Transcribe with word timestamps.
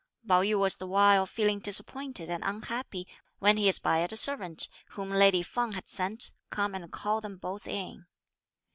Pao 0.27 0.41
yü 0.41 0.57
was 0.59 0.77
the 0.77 0.87
while 0.87 1.27
feeling 1.27 1.59
disappointed 1.59 2.27
and 2.27 2.43
unhappy, 2.43 3.07
when 3.37 3.57
he 3.57 3.69
espied 3.69 4.11
a 4.11 4.15
servant, 4.15 4.67
whom 4.93 5.11
lady 5.11 5.43
Feng 5.43 5.73
had 5.73 5.87
sent, 5.87 6.31
come 6.49 6.73
and 6.73 6.91
call 6.91 7.21
them 7.21 7.37
both 7.37 7.67
in. 7.67 8.07